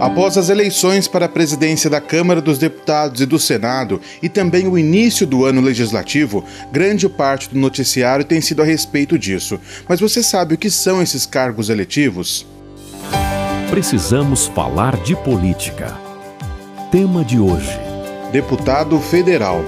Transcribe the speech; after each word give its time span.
Após 0.00 0.38
as 0.38 0.48
eleições 0.48 1.06
para 1.06 1.26
a 1.26 1.28
presidência 1.28 1.90
da 1.90 2.00
Câmara 2.00 2.40
dos 2.40 2.56
Deputados 2.56 3.20
e 3.20 3.26
do 3.26 3.38
Senado 3.38 4.00
e 4.22 4.30
também 4.30 4.66
o 4.66 4.78
início 4.78 5.26
do 5.26 5.44
ano 5.44 5.60
legislativo, 5.60 6.42
grande 6.72 7.06
parte 7.06 7.50
do 7.50 7.58
noticiário 7.58 8.24
tem 8.24 8.40
sido 8.40 8.62
a 8.62 8.64
respeito 8.64 9.18
disso. 9.18 9.60
Mas 9.86 10.00
você 10.00 10.22
sabe 10.22 10.54
o 10.54 10.58
que 10.58 10.70
são 10.70 11.02
esses 11.02 11.26
cargos 11.26 11.68
eletivos? 11.68 12.46
Precisamos 13.68 14.46
falar 14.46 14.96
de 15.02 15.14
política. 15.14 15.94
Tema 16.90 17.22
de 17.22 17.38
hoje: 17.38 17.78
Deputado 18.32 18.98
Federal. 19.00 19.62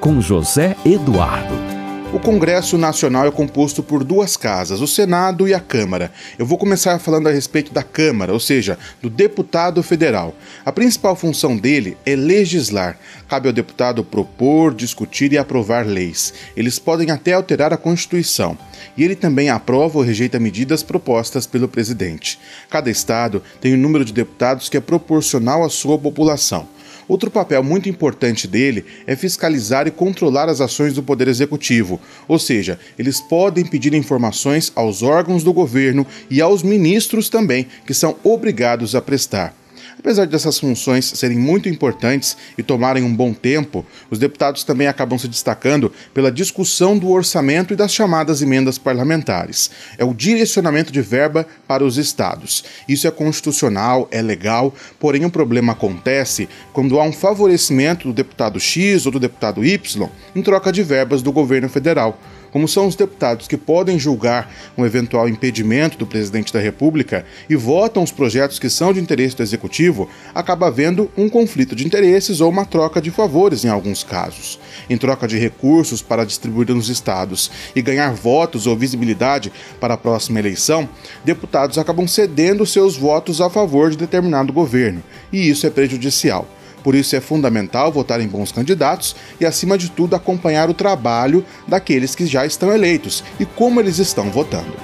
Com 0.00 0.22
José 0.22 0.74
Eduardo. 0.86 1.77
O 2.10 2.18
Congresso 2.18 2.78
Nacional 2.78 3.26
é 3.26 3.30
composto 3.30 3.82
por 3.82 4.02
duas 4.02 4.34
casas, 4.34 4.80
o 4.80 4.86
Senado 4.86 5.46
e 5.46 5.52
a 5.52 5.60
Câmara. 5.60 6.10
Eu 6.38 6.46
vou 6.46 6.56
começar 6.56 6.98
falando 6.98 7.26
a 7.26 7.30
respeito 7.30 7.70
da 7.70 7.82
Câmara, 7.82 8.32
ou 8.32 8.40
seja, 8.40 8.78
do 9.02 9.10
deputado 9.10 9.82
federal. 9.82 10.34
A 10.64 10.72
principal 10.72 11.14
função 11.14 11.54
dele 11.54 11.98
é 12.06 12.16
legislar. 12.16 12.98
Cabe 13.28 13.46
ao 13.46 13.52
deputado 13.52 14.02
propor, 14.02 14.74
discutir 14.74 15.34
e 15.34 15.38
aprovar 15.38 15.86
leis. 15.86 16.32
Eles 16.56 16.78
podem 16.78 17.10
até 17.10 17.34
alterar 17.34 17.74
a 17.74 17.76
Constituição. 17.76 18.56
E 18.96 19.04
ele 19.04 19.14
também 19.14 19.50
aprova 19.50 19.98
ou 19.98 20.04
rejeita 20.04 20.40
medidas 20.40 20.82
propostas 20.82 21.46
pelo 21.46 21.68
presidente. 21.68 22.40
Cada 22.70 22.90
estado 22.90 23.42
tem 23.60 23.74
um 23.74 23.78
número 23.78 24.02
de 24.02 24.14
deputados 24.14 24.70
que 24.70 24.78
é 24.78 24.80
proporcional 24.80 25.62
à 25.62 25.68
sua 25.68 25.98
população. 25.98 26.66
Outro 27.08 27.30
papel 27.30 27.64
muito 27.64 27.88
importante 27.88 28.46
dele 28.46 28.84
é 29.06 29.16
fiscalizar 29.16 29.88
e 29.88 29.90
controlar 29.90 30.48
as 30.48 30.60
ações 30.60 30.92
do 30.92 31.02
Poder 31.02 31.26
Executivo, 31.26 31.98
ou 32.28 32.38
seja, 32.38 32.78
eles 32.98 33.20
podem 33.20 33.64
pedir 33.64 33.94
informações 33.94 34.70
aos 34.76 35.02
órgãos 35.02 35.42
do 35.42 35.52
governo 35.52 36.06
e 36.30 36.40
aos 36.42 36.62
ministros 36.62 37.30
também, 37.30 37.66
que 37.86 37.94
são 37.94 38.16
obrigados 38.22 38.94
a 38.94 39.00
prestar. 39.00 39.57
Apesar 39.98 40.26
dessas 40.26 40.58
funções 40.58 41.06
serem 41.06 41.36
muito 41.36 41.68
importantes 41.68 42.36
e 42.56 42.62
tomarem 42.62 43.02
um 43.02 43.14
bom 43.14 43.32
tempo, 43.32 43.84
os 44.10 44.18
deputados 44.18 44.62
também 44.62 44.86
acabam 44.86 45.18
se 45.18 45.26
destacando 45.26 45.92
pela 46.14 46.30
discussão 46.30 46.96
do 46.96 47.10
orçamento 47.10 47.72
e 47.72 47.76
das 47.76 47.92
chamadas 47.92 48.40
emendas 48.40 48.78
parlamentares. 48.78 49.70
É 49.98 50.04
o 50.04 50.14
direcionamento 50.14 50.92
de 50.92 51.02
verba 51.02 51.46
para 51.66 51.84
os 51.84 51.98
estados. 51.98 52.64
Isso 52.88 53.08
é 53.08 53.10
constitucional, 53.10 54.06
é 54.10 54.22
legal, 54.22 54.72
porém 55.00 55.24
o 55.24 55.30
problema 55.30 55.72
acontece 55.72 56.48
quando 56.72 57.00
há 57.00 57.02
um 57.02 57.12
favorecimento 57.12 58.08
do 58.08 58.14
deputado 58.14 58.60
X 58.60 59.04
ou 59.04 59.12
do 59.12 59.20
deputado 59.20 59.64
Y 59.64 60.08
em 60.34 60.42
troca 60.42 60.72
de 60.72 60.82
verbas 60.82 61.22
do 61.22 61.32
governo 61.32 61.68
federal 61.68 62.18
como 62.50 62.68
são 62.68 62.86
os 62.86 62.96
deputados 62.96 63.46
que 63.46 63.56
podem 63.56 63.98
julgar 63.98 64.52
um 64.76 64.84
eventual 64.84 65.28
impedimento 65.28 65.98
do 65.98 66.06
presidente 66.06 66.52
da 66.52 66.60
República 66.60 67.24
e 67.48 67.56
votam 67.56 68.02
os 68.02 68.12
projetos 68.12 68.58
que 68.58 68.70
são 68.70 68.92
de 68.92 69.00
interesse 69.00 69.36
do 69.36 69.42
executivo, 69.42 70.08
acaba 70.34 70.66
havendo 70.66 71.10
um 71.16 71.28
conflito 71.28 71.74
de 71.74 71.86
interesses 71.86 72.40
ou 72.40 72.50
uma 72.50 72.64
troca 72.64 73.00
de 73.00 73.10
favores 73.10 73.64
em 73.64 73.68
alguns 73.68 74.02
casos. 74.02 74.58
Em 74.88 74.96
troca 74.96 75.26
de 75.26 75.38
recursos 75.38 76.02
para 76.02 76.24
distribuir 76.24 76.74
nos 76.74 76.88
estados 76.88 77.50
e 77.74 77.82
ganhar 77.82 78.12
votos 78.12 78.66
ou 78.66 78.76
visibilidade 78.76 79.52
para 79.80 79.94
a 79.94 79.98
próxima 79.98 80.38
eleição, 80.38 80.88
deputados 81.24 81.78
acabam 81.78 82.06
cedendo 82.06 82.66
seus 82.66 82.96
votos 82.96 83.40
a 83.40 83.50
favor 83.50 83.90
de 83.90 83.96
determinado 83.96 84.52
governo, 84.52 85.02
e 85.32 85.48
isso 85.48 85.66
é 85.66 85.70
prejudicial. 85.70 86.46
Por 86.82 86.94
isso 86.94 87.14
é 87.16 87.20
fundamental 87.20 87.92
votar 87.92 88.20
em 88.20 88.28
bons 88.28 88.52
candidatos 88.52 89.16
e, 89.40 89.46
acima 89.46 89.76
de 89.76 89.90
tudo, 89.90 90.14
acompanhar 90.14 90.68
o 90.70 90.74
trabalho 90.74 91.44
daqueles 91.66 92.14
que 92.14 92.26
já 92.26 92.46
estão 92.46 92.72
eleitos 92.72 93.24
e 93.38 93.44
como 93.44 93.80
eles 93.80 93.98
estão 93.98 94.30
votando. 94.30 94.74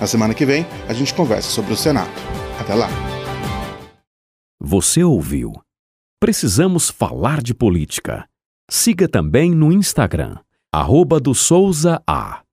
Na 0.00 0.06
semana 0.06 0.34
que 0.34 0.46
vem, 0.46 0.66
a 0.88 0.92
gente 0.92 1.14
conversa 1.14 1.50
sobre 1.50 1.72
o 1.72 1.76
Senado. 1.76 2.10
Até 2.60 2.74
lá. 2.74 2.88
Você 4.60 5.04
ouviu? 5.04 5.52
Precisamos 6.20 6.88
falar 6.88 7.42
de 7.42 7.52
política. 7.52 8.26
Siga 8.70 9.06
também 9.06 9.50
no 9.50 9.70
Instagram, 9.70 10.38
arroba 10.72 11.20
do 11.20 11.34
Souza 11.34 12.02
A. 12.06 12.43